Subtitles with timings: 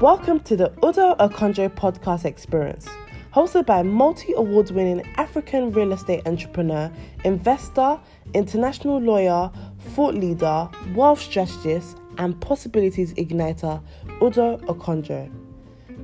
[0.00, 2.86] Welcome to the Udo Okonjo podcast experience,
[3.32, 6.92] hosted by multi award winning African real estate entrepreneur,
[7.24, 7.98] investor,
[8.34, 9.50] international lawyer,
[9.94, 13.82] thought leader, wealth strategist, and possibilities igniter,
[14.22, 15.30] Udo Okonjo.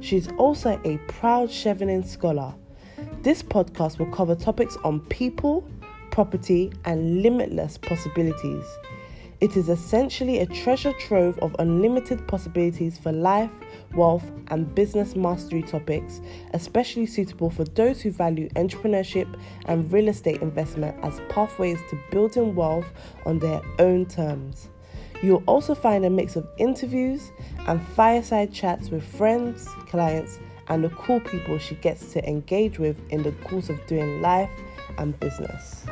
[0.00, 2.54] She's also a proud Chevening scholar.
[3.20, 5.68] This podcast will cover topics on people,
[6.10, 8.64] property, and limitless possibilities.
[9.42, 13.50] It is essentially a treasure trove of unlimited possibilities for life,
[13.92, 16.20] wealth, and business mastery topics,
[16.54, 19.26] especially suitable for those who value entrepreneurship
[19.64, 22.86] and real estate investment as pathways to building wealth
[23.26, 24.68] on their own terms.
[25.24, 27.32] You'll also find a mix of interviews
[27.66, 32.96] and fireside chats with friends, clients, and the cool people she gets to engage with
[33.10, 34.50] in the course of doing life
[34.98, 35.84] and business.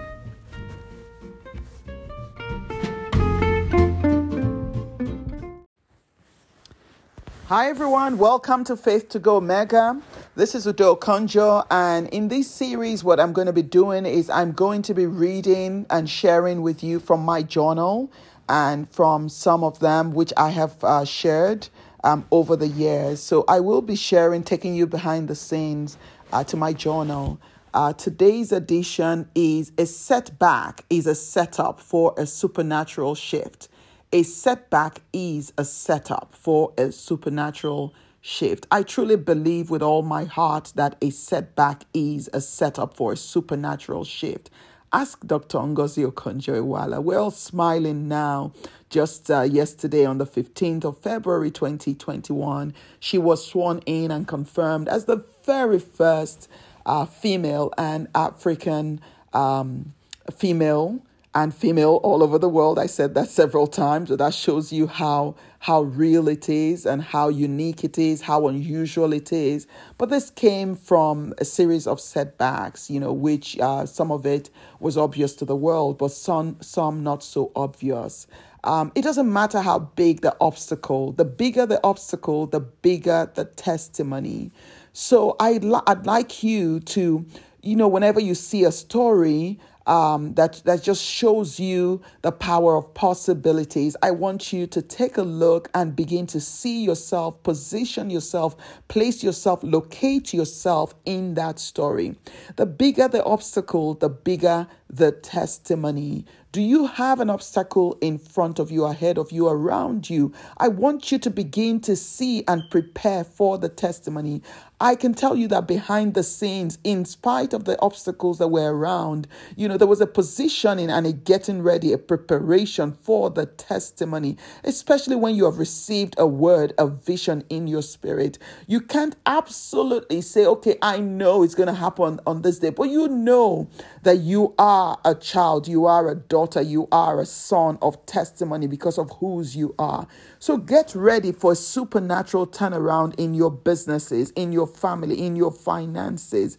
[7.51, 10.01] Hi everyone, welcome to Faith to Go Mega.
[10.37, 14.31] This is Udo Okonjo, and in this series, what I'm going to be doing is
[14.31, 18.13] I'm going to be reading and sharing with you from my journal
[18.49, 21.69] and from some of them which I have uh, shared
[22.05, 23.19] um, over the years.
[23.19, 25.99] So I will be sharing, taking you behind the scenes
[26.33, 27.41] uh, to my journal.
[27.75, 33.69] Uh, today's edition is a setback, is a setup for a supernatural shift.
[34.13, 38.67] A setback is a setup for a supernatural shift.
[38.69, 43.17] I truly believe with all my heart that a setback is a setup for a
[43.17, 44.51] supernatural shift.
[44.93, 45.59] Ask Dr.
[45.59, 47.01] Ngozi Okonjo-Iweala.
[47.01, 48.53] We're all smiling now.
[48.89, 54.89] Just uh, yesterday, on the 15th of February 2021, she was sworn in and confirmed
[54.89, 56.49] as the very first
[56.85, 59.01] uh, female and African
[59.33, 59.95] um,
[60.37, 61.01] female
[61.35, 62.79] and female all over the world.
[62.79, 67.03] I said that several times, but that shows you how how real it is and
[67.03, 69.67] how unique it is, how unusual it is.
[69.99, 74.49] But this came from a series of setbacks, you know, which uh, some of it
[74.81, 78.27] was obvious to the world, but some some not so obvious.
[78.65, 81.13] Um, it doesn't matter how big the obstacle.
[81.13, 84.51] The bigger the obstacle, the bigger the testimony.
[84.93, 87.25] So I'd, li- I'd like you to,
[87.63, 89.59] you know, whenever you see a story
[89.91, 93.97] um, that that just shows you the power of possibilities.
[94.03, 98.57] I want you to take a look and begin to see yourself, position yourself,
[98.89, 102.17] place yourself, locate yourself in that story.
[102.57, 106.25] The bigger the obstacle, the bigger the testimony.
[106.53, 110.33] Do you have an obstacle in front of you, ahead of you, around you?
[110.59, 114.43] I want you to begin to see and prepare for the testimony.
[114.81, 118.75] I can tell you that behind the scenes, in spite of the obstacles that were
[118.75, 123.47] around, you know, there was a positioning and a getting ready, a preparation for the
[123.47, 128.39] testimony, especially when you have received a word, a vision in your spirit.
[128.67, 132.91] You can't absolutely say, okay, I know it's going to happen on this day, but
[132.91, 133.69] you know
[134.03, 138.67] that you are a child, you are a daughter, you are a son of testimony
[138.67, 140.07] because of whose you are.
[140.43, 145.51] So get ready for a supernatural turnaround in your businesses, in your family, in your
[145.53, 146.57] finances.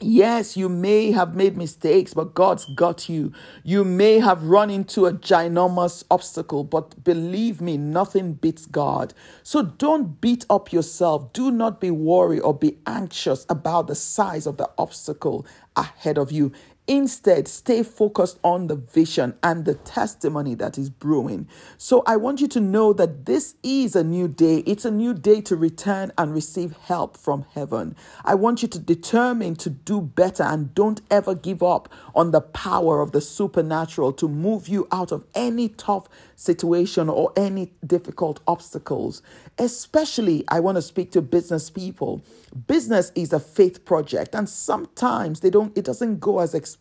[0.00, 3.32] Yes, you may have made mistakes, but God's got you.
[3.62, 9.14] You may have run into a ginormous obstacle, but believe me, nothing beats God.
[9.44, 11.32] So don't beat up yourself.
[11.32, 15.46] Do not be worried or be anxious about the size of the obstacle
[15.76, 16.50] ahead of you.
[16.86, 21.46] Instead, stay focused on the vision and the testimony that is brewing.
[21.78, 24.58] So, I want you to know that this is a new day.
[24.66, 27.94] It's a new day to return and receive help from heaven.
[28.24, 32.40] I want you to determine to do better and don't ever give up on the
[32.40, 38.40] power of the supernatural to move you out of any tough situation or any difficult
[38.48, 39.22] obstacles.
[39.58, 42.24] Especially, I want to speak to business people.
[42.66, 46.79] Business is a faith project, and sometimes they don't, it doesn't go as expected.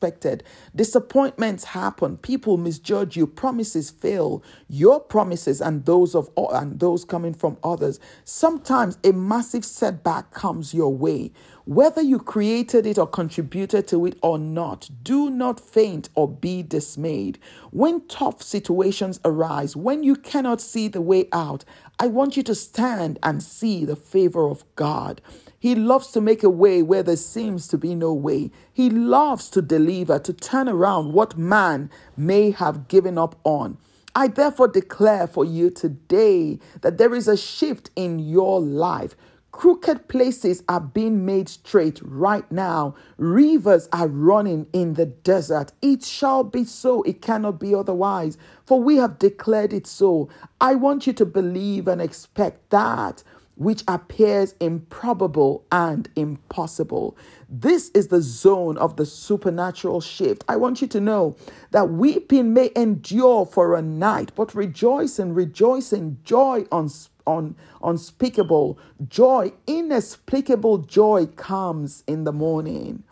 [0.76, 7.34] Disappointments happen, people misjudge you, promises fail, your promises and those of and those coming
[7.34, 8.00] from others.
[8.24, 11.31] Sometimes a massive setback comes your way.
[11.66, 16.63] Whether you created it or contributed to it or not, do not faint or be
[16.63, 17.38] dismayed.
[17.69, 21.66] When tough situations arise, when you cannot see the way out,
[22.01, 25.22] I want you to stand and see the favor of God.
[25.60, 28.51] He loves to make a way where there seems to be no way.
[28.72, 33.78] He loves to deliver, to turn around what man may have given up on.
[34.16, 39.18] I therefore declare for you today that there is a shift in your life.
[39.59, 42.95] Crooked places are being made straight right now.
[43.17, 45.73] Rivers are running in the desert.
[45.81, 47.03] It shall be so.
[47.03, 48.38] It cannot be otherwise.
[48.65, 50.29] For we have declared it so.
[50.61, 53.21] I want you to believe and expect that
[53.56, 57.17] which appears improbable and impossible.
[57.50, 60.45] This is the zone of the supernatural shift.
[60.47, 61.35] I want you to know
[61.71, 68.78] that weeping may endure for a night, but rejoicing, rejoicing, joy unspeakable un, unspeakable
[69.08, 73.04] joy, inexplicable joy comes in the morning.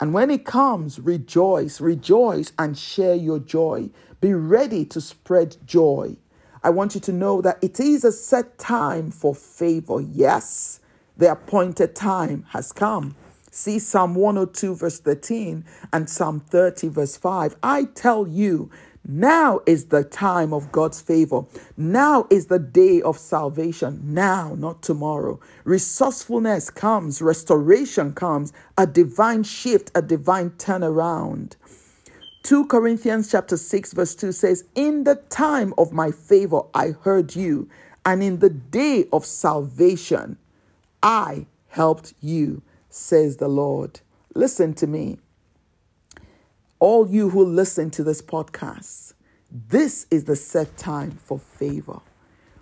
[0.00, 3.90] And when it comes, rejoice, rejoice, and share your joy.
[4.20, 6.16] Be ready to spread joy.
[6.62, 10.00] I want you to know that it is a set time for favor.
[10.00, 10.80] Yes,
[11.16, 13.14] the appointed time has come.
[13.50, 17.56] See Psalm 102, verse 13, and Psalm 30, verse 5.
[17.62, 18.70] I tell you
[19.06, 21.42] now is the time of God's favor.
[21.76, 24.00] Now is the day of salvation.
[24.04, 25.40] Now, not tomorrow.
[25.64, 31.56] Resourcefulness comes, restoration comes, a divine shift, a divine turnaround.
[32.42, 37.34] 2 Corinthians chapter 6 verse 2 says, "In the time of my favor I heard
[37.34, 37.68] you,
[38.04, 40.38] and in the day of salvation
[41.02, 44.00] I helped you," says the Lord.
[44.34, 45.18] Listen to me
[46.80, 49.12] all you who listen to this podcast,
[49.50, 52.00] this is the set time for favor.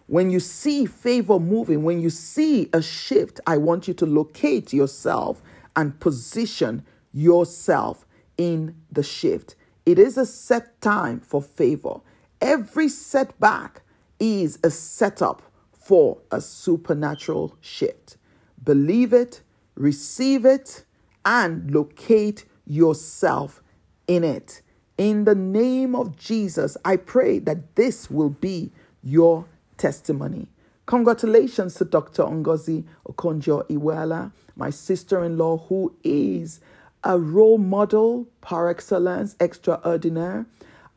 [0.07, 4.73] When you see favor moving, when you see a shift, I want you to locate
[4.73, 5.41] yourself
[5.77, 8.07] and position yourself
[8.37, 9.55] in the shift.
[9.87, 12.01] It is a set time for favor.
[12.41, 13.83] Every setback
[14.19, 15.43] is a setup
[15.73, 18.17] for a supernatural shift.
[18.63, 19.43] Believe it,
[19.77, 20.85] receive it,
[21.25, 23.63] and locate yourself
[24.09, 24.63] in it.
[24.97, 28.73] In the name of Jesus, I pray that this will be
[29.03, 29.45] your
[29.77, 30.49] testimony.
[30.87, 32.25] Congratulations to Dr.
[32.25, 36.61] Ngozi Okonjo Iweala, my sister in law, who is
[37.05, 40.47] a role model par excellence, extraordinaire.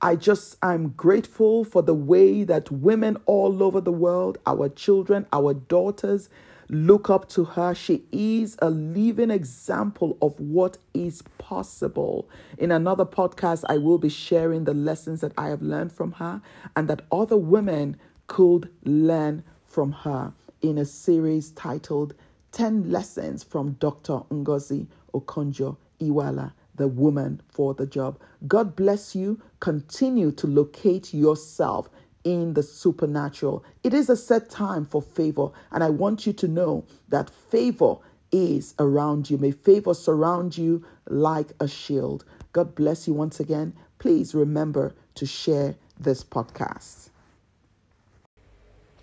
[0.01, 5.27] I just, I'm grateful for the way that women all over the world, our children,
[5.31, 6.27] our daughters,
[6.73, 7.75] Look up to her.
[7.75, 12.29] She is a living example of what is possible.
[12.57, 16.41] In another podcast, I will be sharing the lessons that I have learned from her
[16.77, 17.97] and that other women
[18.27, 20.31] could learn from her
[20.61, 22.13] in a series titled
[22.53, 24.21] 10 Lessons from Dr.
[24.31, 28.17] Ngozi Okonjo Iweala the woman for the job.
[28.47, 29.39] God bless you.
[29.59, 31.89] Continue to locate yourself
[32.23, 33.63] in the supernatural.
[33.83, 37.95] It is a set time for favor, and I want you to know that favor
[38.31, 39.37] is around you.
[39.37, 42.23] May favor surround you like a shield.
[42.53, 43.73] God bless you once again.
[43.99, 47.09] Please remember to share this podcast.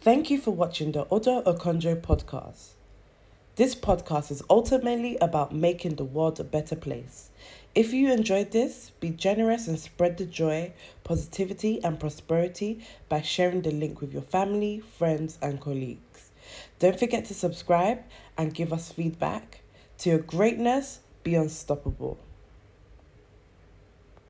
[0.01, 2.71] Thank you for watching the Udo Okonjo podcast.
[3.57, 7.31] This podcast is ultimately about making the world a better place.
[7.75, 10.73] If you enjoyed this, be generous and spread the joy,
[11.05, 16.31] positivity, and prosperity by sharing the link with your family, friends, and colleagues.
[16.79, 18.03] Don't forget to subscribe
[18.37, 19.61] and give us feedback.
[19.99, 22.19] To your greatness, be unstoppable.